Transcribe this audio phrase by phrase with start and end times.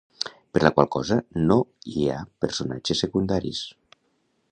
[0.55, 1.17] Per la qual cosa
[1.51, 1.57] no
[1.97, 2.15] i a
[2.45, 3.61] personatges secundaris.